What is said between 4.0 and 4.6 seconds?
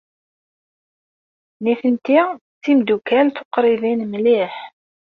mliḥ.